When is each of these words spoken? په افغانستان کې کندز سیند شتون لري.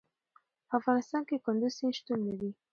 په 0.67 0.73
افغانستان 0.79 1.21
کې 1.27 1.41
کندز 1.45 1.71
سیند 1.77 1.95
شتون 1.99 2.19
لري. 2.27 2.49